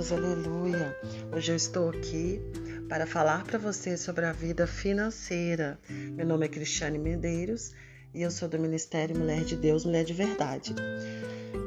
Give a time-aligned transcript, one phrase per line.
[0.00, 0.96] Deus, aleluia.
[1.30, 2.40] Hoje eu estou aqui
[2.88, 5.78] para falar para você sobre a vida financeira.
[5.90, 7.74] Meu nome é Cristiane Medeiros
[8.14, 10.74] e eu sou do Ministério Mulher de Deus, Mulher de Verdade.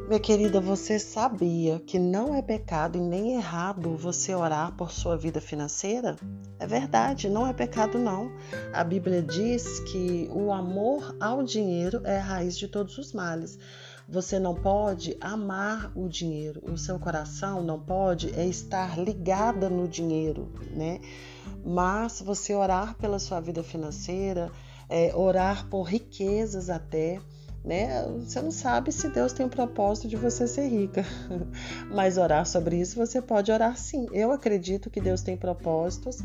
[0.08, 5.16] Minha querida, você sabia que não é pecado e nem errado você orar por sua
[5.16, 6.16] vida financeira?
[6.58, 8.32] É verdade, não é pecado não.
[8.74, 13.60] A Bíblia diz que o amor ao dinheiro é a raiz de todos os males.
[14.08, 19.88] Você não pode amar o dinheiro, o seu coração não pode é estar ligada no
[19.88, 21.00] dinheiro, né?
[21.66, 24.52] Mas você orar pela sua vida financeira,
[24.90, 27.22] é, orar por riquezas até,
[27.64, 28.06] né?
[28.20, 31.06] Você não sabe se Deus tem o propósito de você ser rica,
[31.90, 34.08] mas orar sobre isso você pode orar sim.
[34.12, 36.18] Eu acredito que Deus tem propósitos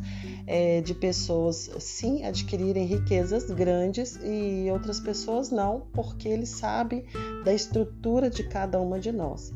[0.47, 7.05] é, de pessoas sim adquirirem riquezas grandes e outras pessoas não, porque Ele sabe
[7.45, 9.52] da estrutura de cada uma de nós.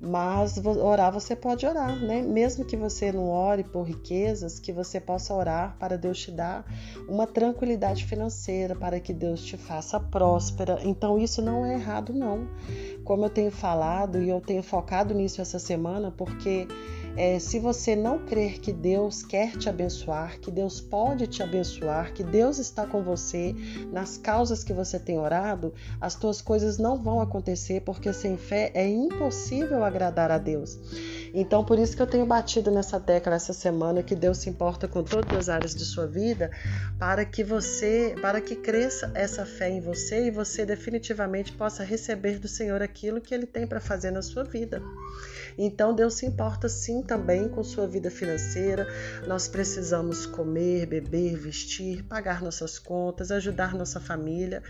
[0.00, 2.22] Mas orar você pode orar, né?
[2.22, 6.64] Mesmo que você não ore por riquezas, que você possa orar para Deus te dar
[7.06, 10.78] uma tranquilidade financeira, para que Deus te faça próspera.
[10.84, 12.48] Então isso não é errado não.
[13.04, 16.66] Como eu tenho falado e eu tenho focado nisso essa semana, porque
[17.16, 22.12] é, se você não crer que Deus quer te abençoar, que Deus pode te abençoar,
[22.12, 23.54] que Deus está com você
[23.92, 28.70] nas causas que você tem orado, as tuas coisas não vão acontecer, porque sem fé
[28.74, 30.78] é impossível agradar a Deus.
[31.32, 34.88] Então, por isso que eu tenho batido nessa tecla essa semana que Deus se importa
[34.88, 36.50] com todas as áreas de sua vida,
[36.98, 42.38] para que você, para que cresça essa fé em você e você definitivamente possa receber
[42.38, 44.82] do Senhor aquilo que ele tem para fazer na sua vida.
[45.62, 48.86] Então, Deus se importa sim também com sua vida financeira.
[49.26, 54.62] Nós precisamos comer, beber, vestir, pagar nossas contas, ajudar nossa família.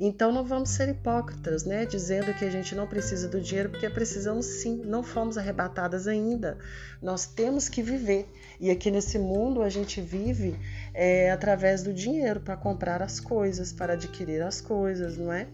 [0.00, 1.84] Então não vamos ser hipócritas, né?
[1.84, 6.56] Dizendo que a gente não precisa do dinheiro, porque precisamos sim, não fomos arrebatadas ainda.
[7.02, 8.30] Nós temos que viver.
[8.60, 10.56] E aqui nesse mundo a gente vive
[10.94, 15.48] é, através do dinheiro para comprar as coisas, para adquirir as coisas, não é?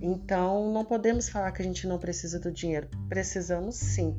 [0.00, 2.88] Então não podemos falar que a gente não precisa do dinheiro.
[3.08, 4.16] Precisamos sim.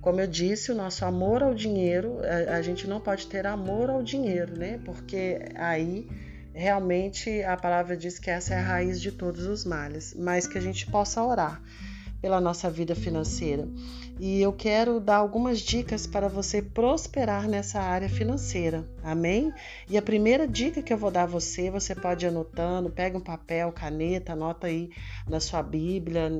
[0.00, 3.88] Como eu disse, o nosso amor ao dinheiro, a, a gente não pode ter amor
[3.88, 4.80] ao dinheiro, né?
[4.84, 6.08] Porque aí
[6.54, 10.58] realmente a palavra diz que essa é a raiz de todos os males, mas que
[10.58, 11.62] a gente possa orar
[12.22, 13.68] pela nossa vida financeira.
[14.20, 18.88] E eu quero dar algumas dicas para você prosperar nessa área financeira.
[19.02, 19.52] Amém?
[19.90, 23.18] E a primeira dica que eu vou dar a você, você pode ir anotando, pega
[23.18, 24.90] um papel, caneta, anota aí
[25.28, 26.30] na sua Bíblia,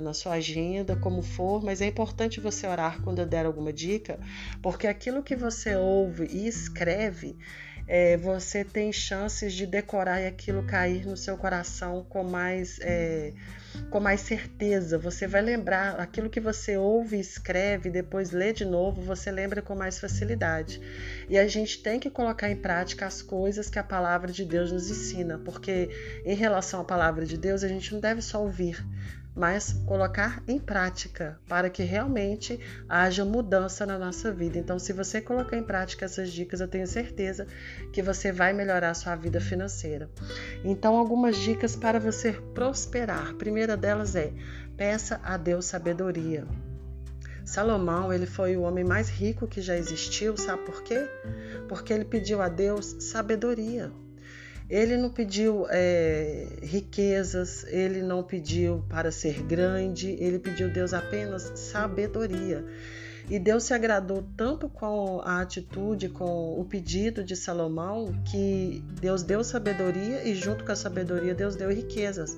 [0.00, 4.20] na sua agenda, como for, mas é importante você orar quando eu der alguma dica,
[4.62, 7.36] porque aquilo que você ouve e escreve
[7.86, 13.32] é, você tem chances de decorar e aquilo cair no seu coração com mais, é,
[13.90, 14.98] com mais certeza.
[14.98, 19.74] Você vai lembrar aquilo que você ouve, escreve, depois lê de novo, você lembra com
[19.74, 20.80] mais facilidade.
[21.28, 24.72] E a gente tem que colocar em prática as coisas que a palavra de Deus
[24.72, 25.90] nos ensina, porque
[26.24, 28.84] em relação à palavra de Deus, a gente não deve só ouvir,
[29.34, 34.58] mas colocar em prática para que realmente haja mudança na nossa vida.
[34.58, 37.46] Então, se você colocar em prática essas dicas, eu tenho certeza
[37.92, 40.10] que você vai melhorar a sua vida financeira.
[40.62, 43.30] Então, algumas dicas para você prosperar.
[43.30, 44.32] A primeira delas é:
[44.76, 46.44] peça a Deus sabedoria.
[47.44, 51.08] Salomão, ele foi o homem mais rico que já existiu, sabe por quê?
[51.68, 53.92] Porque ele pediu a Deus sabedoria.
[54.70, 61.52] Ele não pediu é, riquezas, ele não pediu para ser grande, ele pediu Deus apenas
[61.54, 62.64] sabedoria.
[63.30, 69.22] E Deus se agradou tanto com a atitude, com o pedido de Salomão, que Deus
[69.22, 72.36] deu sabedoria e, junto com a sabedoria, Deus deu riquezas.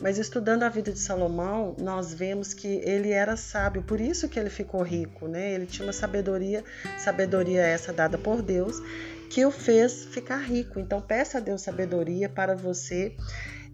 [0.00, 4.38] Mas estudando a vida de Salomão, nós vemos que ele era sábio, por isso que
[4.38, 5.54] ele ficou rico, né?
[5.54, 6.64] Ele tinha uma sabedoria,
[6.98, 8.82] sabedoria essa dada por Deus,
[9.30, 10.78] que o fez ficar rico.
[10.78, 13.16] Então, peça a Deus sabedoria para você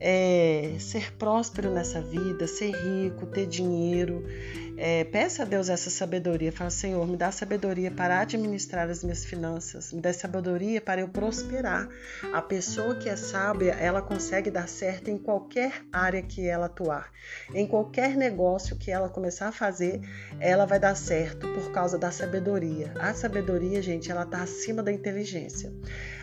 [0.01, 4.25] é, ser próspero nessa vida, ser rico, ter dinheiro.
[4.83, 6.51] É, peça a Deus essa sabedoria.
[6.51, 11.09] Fala, Senhor, me dá sabedoria para administrar as minhas finanças, me dá sabedoria para eu
[11.09, 11.87] prosperar.
[12.33, 17.13] A pessoa que é sábia, ela consegue dar certo em qualquer área que ela atuar,
[17.55, 20.01] em qualquer negócio que ela começar a fazer,
[20.41, 22.95] ela vai dar certo por causa da sabedoria.
[22.99, 25.71] A sabedoria, gente, ela está acima da inteligência.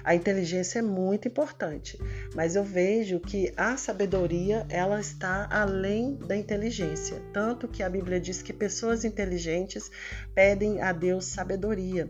[0.04, 2.00] A inteligência é muito importante,
[2.34, 8.20] mas eu vejo que a sabedoria ela está além da inteligência, tanto que a Bíblia
[8.20, 9.92] diz que pessoas inteligentes
[10.34, 12.10] pedem a Deus sabedoria.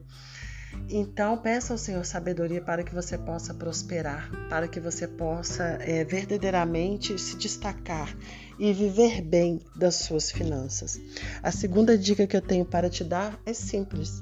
[0.88, 6.06] Então, peça ao Senhor sabedoria para que você possa prosperar, para que você possa é,
[6.06, 8.16] verdadeiramente se destacar
[8.60, 11.00] e viver bem das suas finanças.
[11.42, 14.19] A segunda dica que eu tenho para te dar é simples: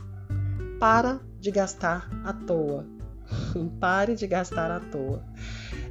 [0.79, 2.87] para de gastar à toa.
[3.77, 5.21] Pare de gastar à toa.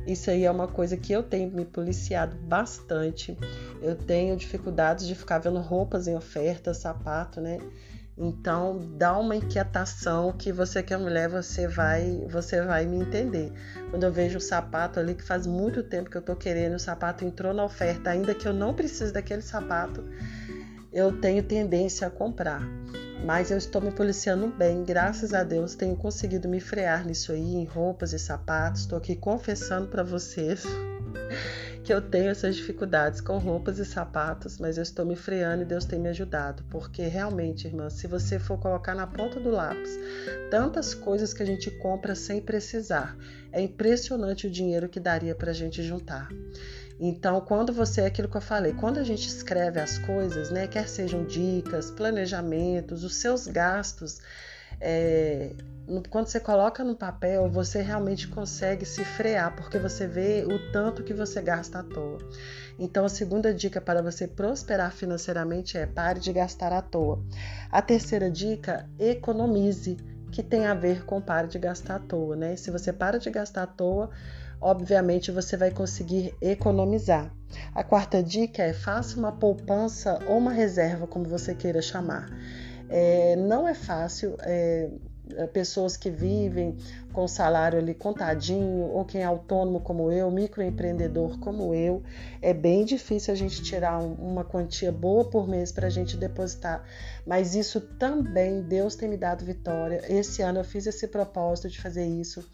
[0.06, 3.36] Isso aí é uma coisa que eu tenho me policiado bastante.
[3.80, 7.58] Eu tenho dificuldades de ficar vendo roupas em oferta, sapato, né?
[8.16, 13.52] Então dá uma inquietação que você que é mulher, você vai, você vai me entender.
[13.90, 16.78] Quando eu vejo o sapato ali que faz muito tempo que eu tô querendo, o
[16.78, 20.04] sapato entrou na oferta, ainda que eu não precise daquele sapato,
[20.94, 22.62] eu tenho tendência a comprar.
[23.24, 27.54] Mas eu estou me policiando bem, graças a Deus tenho conseguido me frear nisso aí,
[27.54, 28.82] em roupas e sapatos.
[28.82, 30.64] Estou aqui confessando para vocês
[31.82, 35.66] que eu tenho essas dificuldades com roupas e sapatos, mas eu estou me freando e
[35.66, 39.98] Deus tem me ajudado, porque realmente, irmã, se você for colocar na ponta do lápis
[40.50, 43.16] tantas coisas que a gente compra sem precisar,
[43.50, 46.28] é impressionante o dinheiro que daria para a gente juntar.
[46.98, 50.66] Então, quando você, é aquilo que eu falei, quando a gente escreve as coisas, né,
[50.66, 54.20] quer sejam dicas, planejamentos, os seus gastos,
[54.80, 55.50] é,
[56.08, 61.02] quando você coloca no papel, você realmente consegue se frear, porque você vê o tanto
[61.02, 62.18] que você gasta à toa.
[62.78, 67.22] Então, a segunda dica para você prosperar financeiramente é pare de gastar à toa.
[67.70, 69.96] A terceira dica, economize,
[70.32, 72.56] que tem a ver com pare de gastar à toa, né?
[72.56, 74.10] Se você para de gastar à toa,
[74.60, 77.32] obviamente você vai conseguir economizar.
[77.74, 82.28] A quarta dica é faça uma poupança ou uma reserva, como você queira chamar.
[82.88, 84.36] É, não é fácil.
[84.40, 84.90] É,
[85.52, 86.76] pessoas que vivem
[87.12, 92.02] com salário ali contadinho, ou quem é autônomo como eu, microempreendedor como eu,
[92.42, 96.84] é bem difícil a gente tirar uma quantia boa por mês para a gente depositar.
[97.26, 100.02] Mas isso também, Deus tem me dado vitória.
[100.08, 102.44] Esse ano eu fiz esse propósito de fazer isso.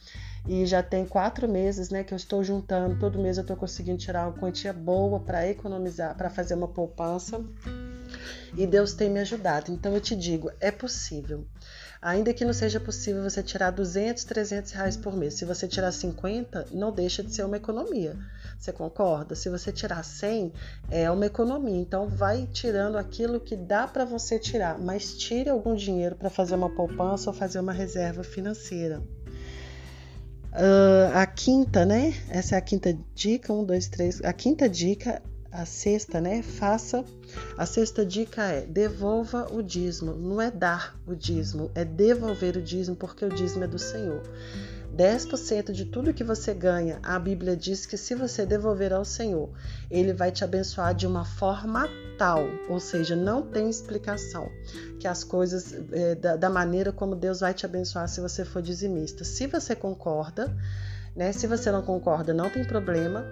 [0.47, 3.99] E já tem quatro meses né, que eu estou juntando, todo mês eu estou conseguindo
[3.99, 7.45] tirar uma quantia boa para economizar, para fazer uma poupança.
[8.57, 9.71] E Deus tem me ajudado.
[9.71, 11.47] Então eu te digo, é possível.
[12.03, 15.93] Ainda que não seja possível você tirar 200, 300 reais por mês, se você tirar
[15.93, 18.17] 50, não deixa de ser uma economia.
[18.59, 19.35] Você concorda?
[19.35, 20.51] Se você tirar 100,
[20.91, 21.79] é uma economia.
[21.79, 26.55] Então, vai tirando aquilo que dá para você tirar, mas tire algum dinheiro para fazer
[26.55, 29.03] uma poupança ou fazer uma reserva financeira.
[30.53, 32.13] Uh, a quinta, né?
[32.29, 33.53] Essa é a quinta dica.
[33.53, 34.21] Um, dois, três.
[34.25, 36.43] A quinta dica a sexta, né?
[36.43, 37.05] Faça.
[37.57, 40.15] A sexta dica é devolva o dízimo.
[40.15, 44.23] Não é dar o dízimo, é devolver o dízimo, porque o dízimo é do Senhor.
[44.97, 49.51] 10% de tudo que você ganha, a Bíblia diz que se você devolver ao Senhor,
[49.91, 51.89] Ele vai te abençoar de uma forma
[52.19, 54.49] tal, ou seja, não tem explicação
[54.99, 58.61] que as coisas, é, da, da maneira como Deus vai te abençoar se você for
[58.61, 59.25] dizimista.
[59.25, 60.55] Se você concorda,
[61.15, 61.33] né?
[61.33, 63.25] Se você não concorda, não tem problema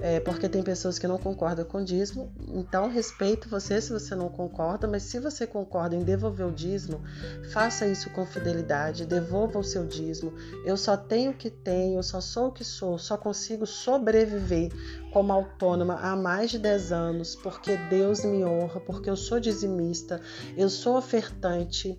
[0.00, 4.14] é, porque tem pessoas que não concordam com o dízimo, então respeito você se você
[4.14, 7.02] não concorda, mas se você concorda em devolver o dízimo,
[7.50, 10.32] faça isso com fidelidade, devolva o seu dízimo.
[10.64, 14.70] Eu só tenho o que tenho, eu só sou o que sou, só consigo sobreviver
[15.12, 20.20] como autônoma há mais de 10 anos, porque Deus me honra, porque eu sou dizimista,
[20.56, 21.98] eu sou ofertante.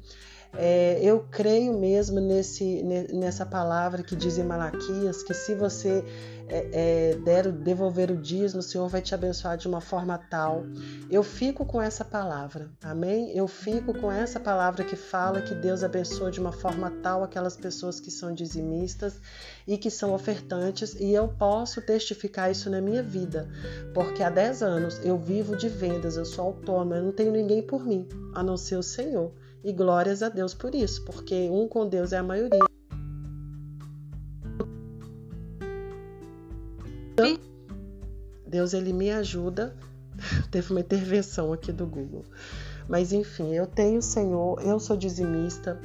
[0.54, 2.82] É, eu creio mesmo nesse,
[3.14, 6.04] nessa palavra que diz em Malaquias que se você
[6.50, 10.64] é, é, der, devolver o dízimo, o Senhor vai te abençoar de uma forma tal.
[11.10, 13.36] Eu fico com essa palavra, amém?
[13.36, 17.58] Eu fico com essa palavra que fala que Deus abençoa de uma forma tal aquelas
[17.58, 19.20] pessoas que são dizimistas
[19.68, 23.50] e que são ofertantes, e eu posso testificar isso na minha vida,
[23.94, 27.62] porque há 10 anos eu vivo de vendas, eu sou autônoma, eu não tenho ninguém
[27.62, 29.34] por mim, a não ser o Senhor.
[29.64, 32.67] E glórias a Deus por isso, porque um com Deus é a maioria.
[38.58, 39.76] Deus ele me ajuda.
[40.50, 42.26] Teve uma intervenção aqui do Google.
[42.90, 45.80] Mas enfim, eu tenho o Senhor, eu sou dizimista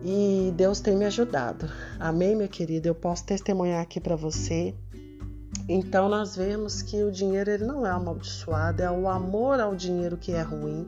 [0.00, 1.68] e Deus tem me ajudado.
[1.98, 2.86] Amém, minha querida?
[2.86, 4.76] Eu posso testemunhar aqui para você.
[5.68, 10.16] Então nós vemos que o dinheiro ele não é amaldiçoado, é o amor ao dinheiro
[10.16, 10.86] que é ruim.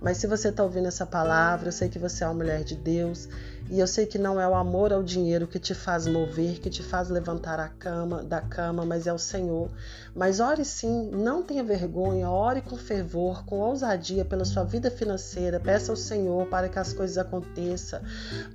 [0.00, 2.76] Mas se você está ouvindo essa palavra, eu sei que você é uma mulher de
[2.76, 3.28] Deus
[3.70, 6.70] e eu sei que não é o amor ao dinheiro que te faz mover, que
[6.70, 9.68] te faz levantar a cama da cama, mas é o Senhor.
[10.14, 15.60] Mas ore sim, não tenha vergonha, ore com fervor, com ousadia pela sua vida financeira.
[15.60, 18.00] Peça ao Senhor para que as coisas aconteçam,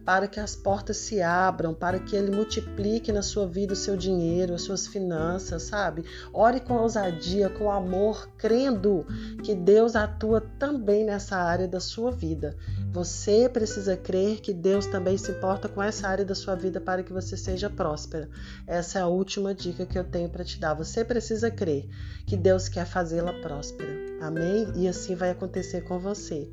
[0.03, 3.95] para que as portas se abram, para que Ele multiplique na sua vida o seu
[3.95, 6.05] dinheiro, as suas finanças, sabe?
[6.33, 9.05] Ore com ousadia, com amor, crendo
[9.43, 12.55] que Deus atua também nessa área da sua vida.
[12.91, 17.03] Você precisa crer que Deus também se importa com essa área da sua vida para
[17.03, 18.29] que você seja próspera.
[18.67, 20.73] Essa é a última dica que eu tenho para te dar.
[20.73, 21.87] Você precisa crer
[22.25, 23.93] que Deus quer fazê-la próspera.
[24.21, 24.71] Amém?
[24.75, 26.49] E assim vai acontecer com você.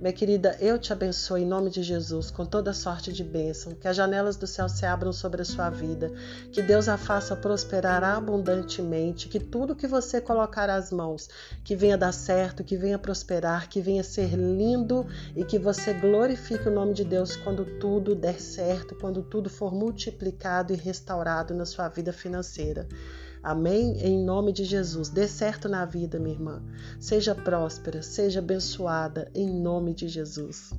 [0.00, 3.86] Minha querida, eu te abençoo em nome de Jesus com toda sorte de bênção, que
[3.86, 6.12] as janelas do céu se abram sobre a sua vida,
[6.50, 11.28] que Deus a faça prosperar abundantemente, que tudo que você colocar às mãos,
[11.62, 16.68] que venha dar certo, que venha prosperar, que venha ser lindo e que você glorifique
[16.68, 21.64] o nome de Deus quando tudo der certo, quando tudo for multiplicado e restaurado na
[21.64, 22.88] sua vida financeira.
[23.44, 23.98] Amém?
[24.00, 25.10] Em nome de Jesus.
[25.10, 26.62] Dê certo na vida, minha irmã.
[26.98, 30.72] Seja próspera, seja abençoada, em nome de Jesus.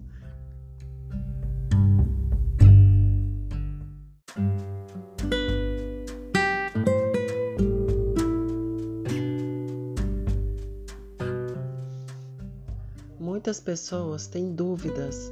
[13.20, 15.32] Muitas pessoas têm dúvidas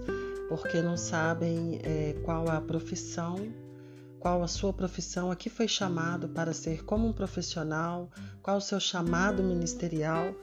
[0.49, 3.62] porque não sabem é, qual é a profissão
[4.23, 8.09] qual a sua profissão, a que foi chamado para ser como um profissional,
[8.41, 10.33] qual o seu chamado ministerial.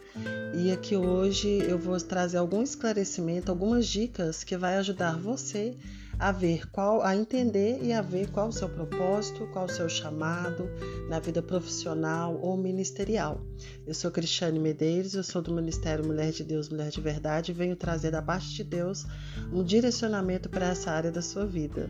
[0.55, 5.79] E aqui hoje eu vou trazer algum esclarecimento, algumas dicas que vai ajudar você
[6.19, 9.89] a ver qual, a entender e a ver qual o seu propósito, qual o seu
[9.89, 10.69] chamado
[11.09, 13.41] na vida profissional ou ministerial.
[13.87, 17.55] Eu sou Cristiane Medeiros, eu sou do Ministério Mulher de Deus, Mulher de Verdade e
[17.55, 19.07] venho trazer da parte de Deus
[19.51, 21.89] um direcionamento para essa área da sua vida.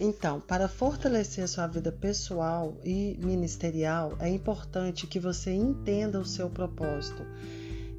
[0.00, 6.24] Então, para fortalecer a sua vida pessoal e ministerial, é importante que você entenda o
[6.24, 7.22] seu propósito.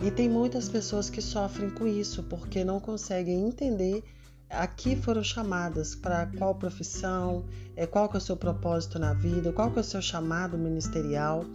[0.02, 4.02] E tem muitas pessoas que sofrem com isso porque não conseguem entender
[4.50, 9.14] a que foram chamadas, para qual profissão, é, qual que é o seu propósito na
[9.14, 11.46] vida, qual que é o seu chamado ministerial.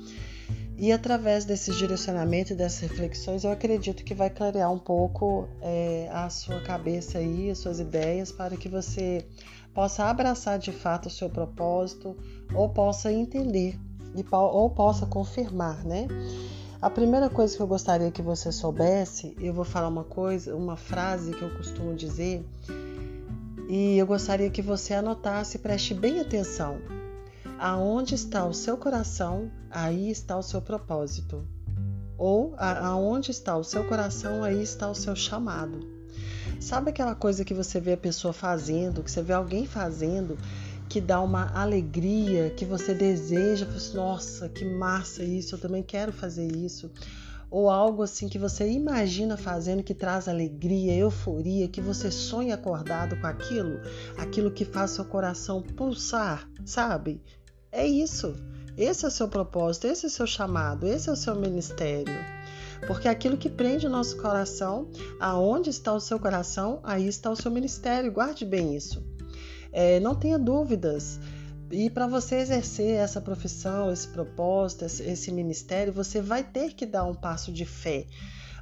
[0.77, 6.09] E através desses direcionamentos e dessas reflexões, eu acredito que vai clarear um pouco é,
[6.13, 9.27] a sua cabeça aí, as suas ideias, para que você
[9.75, 12.17] possa abraçar de fato o seu propósito
[12.55, 13.79] ou possa entender
[14.31, 16.07] ou possa confirmar, né?
[16.81, 20.77] A primeira coisa que eu gostaria que você soubesse, eu vou falar uma coisa, uma
[20.77, 22.47] frase que eu costumo dizer,
[23.69, 26.79] e eu gostaria que você anotasse, preste bem atenção.
[27.59, 31.43] Aonde está o seu coração, aí está o seu propósito.
[32.19, 35.94] Ou aonde está o seu coração, aí está o seu chamado.
[36.65, 40.39] Sabe aquela coisa que você vê a pessoa fazendo, que você vê alguém fazendo,
[40.89, 46.11] que dá uma alegria, que você deseja, assim, nossa, que massa isso, eu também quero
[46.11, 46.91] fazer isso.
[47.51, 53.15] Ou algo assim que você imagina fazendo que traz alegria, euforia, que você sonha acordado
[53.21, 53.79] com aquilo,
[54.17, 57.21] aquilo que faz seu coração pulsar, sabe?
[57.71, 58.35] É isso.
[58.75, 62.15] Esse é o seu propósito, esse é o seu chamado, esse é o seu ministério.
[62.87, 64.89] Porque aquilo que prende o nosso coração,
[65.19, 68.13] aonde está o seu coração, aí está o seu ministério.
[68.13, 69.03] Guarde bem isso.
[69.73, 71.19] É, não tenha dúvidas.
[71.71, 77.05] E para você exercer essa profissão, esse propósito, esse, ministério, você vai ter que dar
[77.05, 78.07] um passo de fé.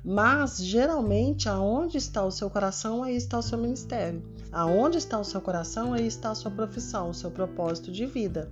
[0.04, 4.22] Mas geralmente, aonde está o seu coração, aí está o seu ministério.
[4.50, 8.50] Aonde está o seu coração, aí está a sua profissão, o seu propósito de vida.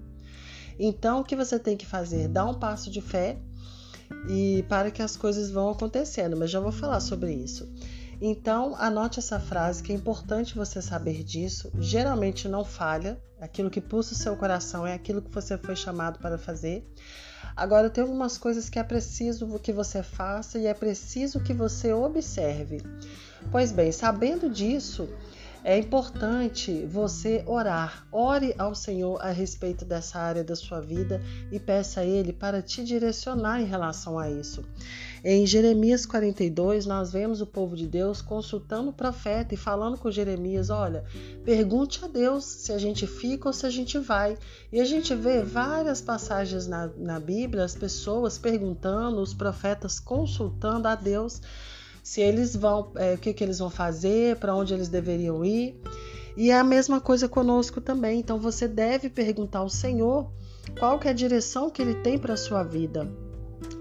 [0.78, 2.28] Então, o que você tem que fazer?
[2.28, 3.38] Dar um passo de fé
[4.28, 7.68] e para que as coisas vão acontecendo, mas já vou falar sobre isso.
[8.20, 11.72] Então, anote essa frase que é importante você saber disso.
[11.78, 16.18] Geralmente não falha, aquilo que pulsa o seu coração é aquilo que você foi chamado
[16.18, 16.86] para fazer.
[17.56, 21.92] Agora, tem algumas coisas que é preciso que você faça e é preciso que você
[21.94, 22.82] observe.
[23.50, 25.08] Pois bem, sabendo disso,
[25.62, 28.06] é importante você orar.
[28.10, 32.62] Ore ao Senhor a respeito dessa área da sua vida e peça a Ele para
[32.62, 34.64] te direcionar em relação a isso.
[35.22, 40.10] Em Jeremias 42, nós vemos o povo de Deus consultando o profeta e falando com
[40.10, 41.04] Jeremias: olha,
[41.44, 44.38] pergunte a Deus se a gente fica ou se a gente vai.
[44.72, 50.88] E a gente vê várias passagens na, na Bíblia, as pessoas perguntando, os profetas consultando
[50.88, 51.42] a Deus
[52.10, 55.80] se eles vão, é, o que, que eles vão fazer, para onde eles deveriam ir.
[56.36, 58.18] E é a mesma coisa conosco também.
[58.18, 60.28] Então você deve perguntar ao Senhor
[60.76, 63.08] qual que é a direção que ele tem para a sua vida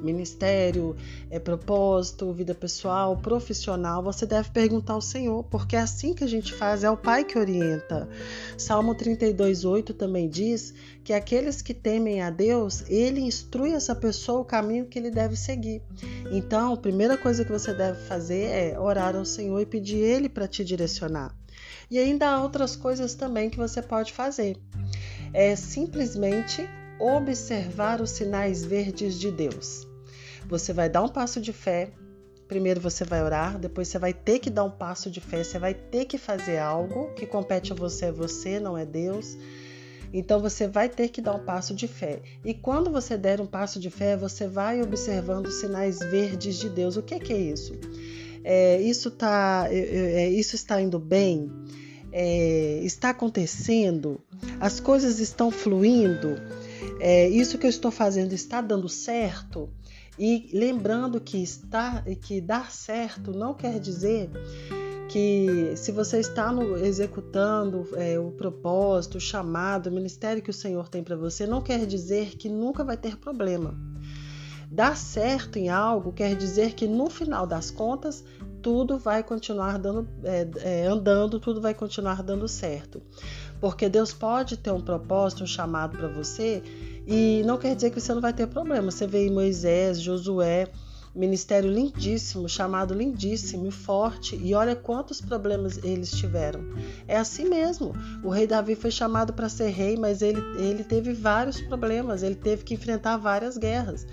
[0.01, 0.95] ministério,
[1.29, 6.27] é, propósito, vida pessoal, profissional, você deve perguntar ao Senhor, porque é assim que a
[6.27, 8.07] gente faz, é o Pai que orienta.
[8.57, 14.45] Salmo 32,8 também diz que aqueles que temem a Deus, ele instrui essa pessoa o
[14.45, 15.81] caminho que ele deve seguir.
[16.31, 20.29] Então, a primeira coisa que você deve fazer é orar ao Senhor e pedir Ele
[20.29, 21.36] para te direcionar.
[21.89, 24.57] E ainda há outras coisas também que você pode fazer.
[25.33, 26.67] É simplesmente
[27.00, 29.88] observar os sinais verdes de Deus.
[30.48, 31.91] Você vai dar um passo de fé,
[32.48, 35.60] primeiro você vai orar, depois você vai ter que dar um passo de fé, você
[35.60, 39.38] vai ter que fazer algo que compete a você, é você, não é Deus.
[40.12, 42.20] Então você vai ter que dar um passo de fé.
[42.44, 46.68] E quando você der um passo de fé, você vai observando os sinais verdes de
[46.68, 46.98] Deus.
[46.98, 47.74] O que, que é isso?
[48.44, 49.77] É, isso, tá, é,
[50.24, 51.51] é, isso está indo bem?
[52.12, 54.20] É, está acontecendo?
[54.60, 56.36] As coisas estão fluindo?
[57.00, 59.69] É, isso que eu estou fazendo está dando certo?
[60.17, 64.29] E lembrando que está que dar certo não quer dizer
[65.09, 70.53] que se você está no, executando é, o propósito, o chamado, o ministério que o
[70.53, 73.75] Senhor tem para você, não quer dizer que nunca vai ter problema.
[74.71, 78.24] Dar certo em algo quer dizer que no final das contas
[78.62, 83.01] tudo vai continuar dando, é, é, andando, tudo vai continuar dando certo.
[83.59, 86.63] Porque Deus pode ter um propósito, um chamado para você,
[87.05, 88.91] e não quer dizer que você não vai ter problema.
[88.91, 90.67] Você vê em Moisés, Josué,
[91.13, 96.61] Ministério lindíssimo, chamado lindíssimo e forte, e olha quantos problemas eles tiveram.
[97.07, 97.93] É assim mesmo.
[98.23, 102.35] O rei Davi foi chamado para ser rei, mas ele, ele teve vários problemas, ele
[102.35, 104.05] teve que enfrentar várias guerras.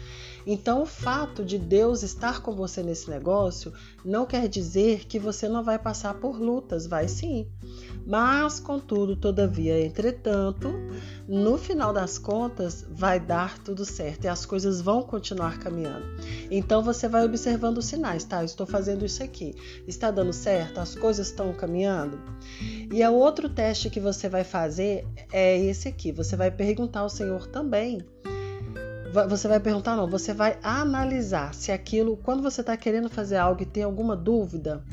[0.46, 3.72] Então, o fato de Deus estar com você nesse negócio
[4.04, 7.48] não quer dizer que você não vai passar por lutas, vai sim.
[8.06, 10.72] Mas, contudo, todavia, entretanto,
[11.26, 16.06] no final das contas, vai dar tudo certo e as coisas vão continuar caminhando.
[16.48, 18.42] Então, você vai observando os sinais, tá?
[18.44, 19.54] estou fazendo isso aqui.
[19.86, 20.78] Está dando certo?
[20.78, 22.18] As coisas estão caminhando?
[22.92, 26.12] E o outro teste que você vai fazer é esse aqui.
[26.12, 28.02] Você vai perguntar ao Senhor também
[29.30, 33.62] você vai perguntar, não, você vai analisar se aquilo, quando você está querendo fazer algo
[33.62, 34.84] e tem alguma dúvida,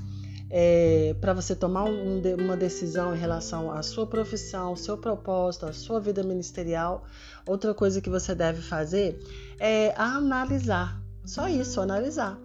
[0.49, 5.65] é, para você tomar um, uma decisão em relação à sua profissão, ao seu propósito,
[5.65, 7.03] à sua vida ministerial,
[7.45, 9.19] outra coisa que você deve fazer
[9.59, 11.02] é analisar.
[11.25, 12.39] Só isso, analisar.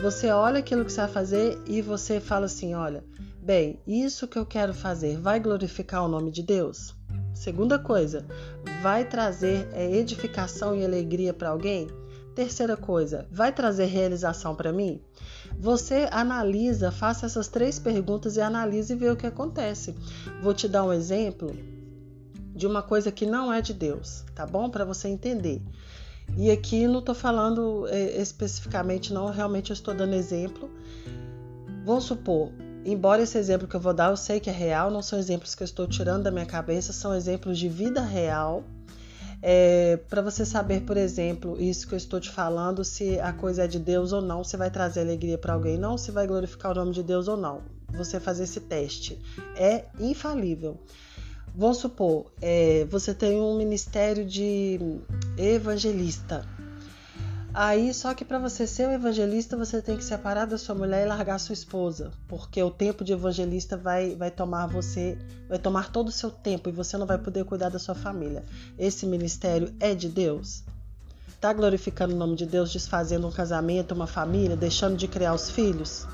[0.00, 3.04] Você olha aquilo que você vai fazer e você fala assim: olha,
[3.40, 6.94] bem, isso que eu quero fazer vai glorificar o nome de Deus?
[7.34, 8.26] Segunda coisa,
[8.82, 11.88] vai trazer é, edificação e alegria para alguém?
[12.34, 15.00] Terceira coisa, vai trazer realização para mim?
[15.58, 19.94] Você analisa, faça essas três perguntas e analise e vê o que acontece.
[20.42, 21.56] Vou te dar um exemplo
[22.54, 24.68] de uma coisa que não é de Deus, tá bom?
[24.68, 25.62] Para você entender.
[26.36, 30.70] E aqui não estou falando é, especificamente, não, realmente eu estou dando exemplo.
[31.84, 32.50] Vamos supor,
[32.84, 35.54] Embora esse exemplo que eu vou dar eu sei que é real, não são exemplos
[35.54, 38.62] que eu estou tirando da minha cabeça, são exemplos de vida real.
[39.40, 43.64] É, para você saber, por exemplo, isso que eu estou te falando, se a coisa
[43.64, 46.72] é de Deus ou não, se vai trazer alegria para alguém, não, se vai glorificar
[46.72, 47.62] o nome de Deus ou não.
[47.88, 49.18] Você fazer esse teste
[49.56, 50.78] é infalível.
[51.54, 54.78] Vamos supor, é, você tem um ministério de
[55.36, 56.46] evangelista.
[57.56, 61.06] Aí, só que para você ser um evangelista, você tem que separar da sua mulher
[61.06, 65.16] e largar sua esposa, porque o tempo de evangelista vai, vai tomar você,
[65.48, 68.42] vai tomar todo o seu tempo e você não vai poder cuidar da sua família.
[68.76, 70.64] Esse ministério é de Deus?
[71.28, 75.48] Está glorificando o nome de Deus, desfazendo um casamento, uma família, deixando de criar os
[75.48, 76.08] filhos?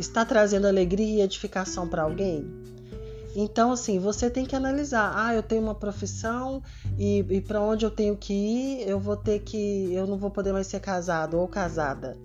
[0.00, 2.50] Está trazendo alegria e edificação para alguém?
[3.34, 5.12] Então, assim, você tem que analisar.
[5.14, 6.62] Ah, eu tenho uma profissão
[6.98, 9.92] e, e para onde eu tenho que ir, eu vou ter que.
[9.92, 12.16] Eu não vou poder mais ser casado ou casada.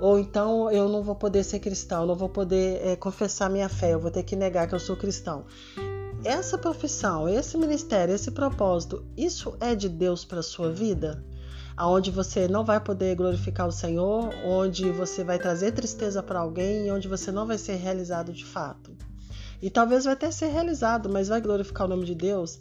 [0.00, 3.94] Ou então eu não vou poder ser cristão, não vou poder é, confessar minha fé,
[3.94, 5.44] eu vou ter que negar que eu sou cristão.
[6.24, 11.24] Essa profissão, esse ministério, esse propósito, isso é de Deus para sua vida?
[11.76, 16.86] Aonde você não vai poder glorificar o Senhor, onde você vai trazer tristeza para alguém
[16.86, 18.96] e onde você não vai ser realizado de fato.
[19.60, 22.60] E talvez vai até ser realizado, mas vai glorificar o nome de Deus.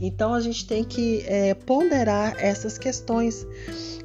[0.00, 3.46] Então a gente tem que é, ponderar essas questões.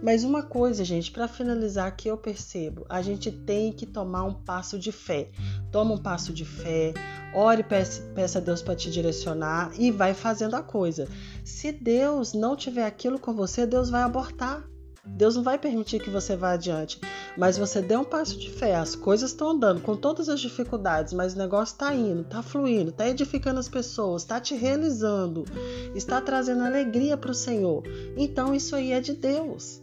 [0.02, 4.34] Mas uma coisa, gente, para finalizar que eu percebo, a gente tem que tomar um
[4.34, 5.30] passo de fé.
[5.72, 6.94] Toma um passo de fé,
[7.34, 11.08] ore, peça, peça a Deus para te direcionar e vai fazendo a coisa.
[11.44, 14.73] Se Deus não tiver aquilo com você, Deus vai abortar.
[15.06, 17.00] Deus não vai permitir que você vá adiante,
[17.38, 18.76] mas você dê um passo de fé.
[18.76, 22.90] As coisas estão andando com todas as dificuldades, mas o negócio está indo, está fluindo,
[22.90, 25.44] está edificando as pessoas, está te realizando,
[25.94, 27.84] está trazendo alegria para o Senhor.
[28.16, 29.82] Então isso aí é de Deus.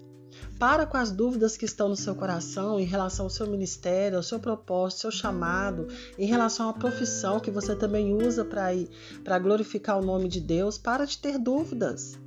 [0.59, 4.22] Para com as dúvidas que estão no seu coração em relação ao seu ministério, ao
[4.22, 5.87] seu propósito, ao seu chamado,
[6.18, 10.78] em relação à profissão que você também usa para glorificar o nome de Deus.
[10.78, 12.18] Para de ter dúvidas.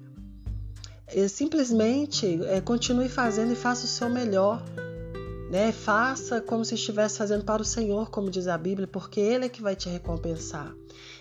[1.29, 4.63] Simplesmente é, continue fazendo e faça o seu melhor.
[5.49, 5.71] Né?
[5.71, 9.49] Faça como se estivesse fazendo para o Senhor, como diz a Bíblia, porque Ele é
[9.49, 10.73] que vai te recompensar.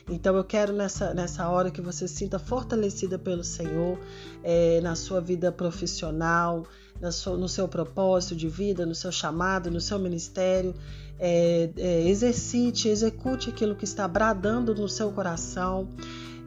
[0.08, 3.98] Então eu quero nessa, nessa hora que você se sinta fortalecida pelo Senhor
[4.42, 6.64] é, na sua vida profissional,
[7.10, 10.74] sua, no seu propósito de vida, no seu chamado, no seu ministério.
[11.18, 15.88] É, é, exercite, execute aquilo que está bradando no seu coração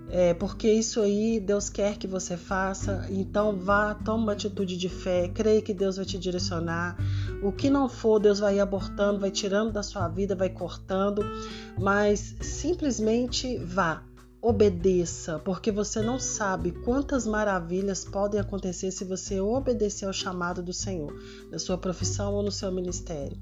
[0.10, 3.08] é, porque isso aí Deus quer que você faça.
[3.10, 6.98] Então vá, toma uma atitude de fé, creia que Deus vai te direcionar.
[7.42, 11.24] O que não for, Deus vai abortando, vai tirando da sua vida, vai cortando,
[11.78, 14.04] mas simplesmente vá
[14.48, 20.72] obedeça, porque você não sabe quantas maravilhas podem acontecer se você obedecer ao chamado do
[20.72, 21.12] Senhor,
[21.52, 23.36] na sua profissão ou no seu ministério.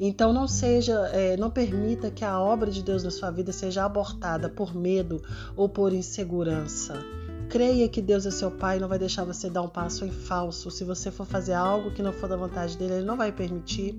[0.00, 3.84] Então não seja, é, não permita que a obra de Deus na sua vida seja
[3.84, 5.22] abortada por medo
[5.54, 7.04] ou por insegurança.
[7.50, 10.10] Creia que Deus é seu Pai e não vai deixar você dar um passo em
[10.10, 10.70] falso.
[10.70, 13.94] Se você for fazer algo que não for da vontade dele, ele não vai permitir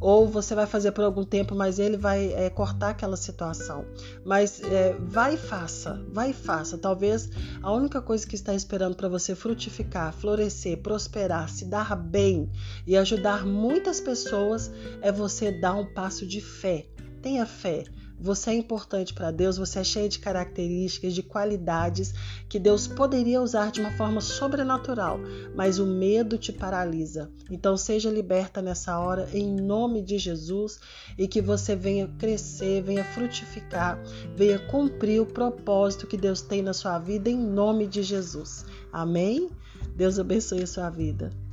[0.00, 3.84] ou você vai fazer por algum tempo, mas ele vai é, cortar aquela situação.
[4.24, 6.76] Mas é, vai e faça, vai e faça.
[6.76, 7.30] Talvez
[7.62, 12.50] a única coisa que está esperando para você frutificar, florescer, prosperar, se dar bem
[12.86, 16.86] e ajudar muitas pessoas é você dar um passo de fé.
[17.22, 17.84] Tenha fé.
[18.20, 22.14] Você é importante para Deus, você é cheio de características, de qualidades
[22.48, 25.18] que Deus poderia usar de uma forma sobrenatural,
[25.54, 27.30] mas o medo te paralisa.
[27.50, 30.78] Então seja liberta nessa hora em nome de Jesus
[31.18, 34.02] e que você venha crescer, venha frutificar,
[34.36, 38.64] venha cumprir o propósito que Deus tem na sua vida em nome de Jesus.
[38.92, 39.50] Amém?
[39.94, 41.43] Deus abençoe a sua vida.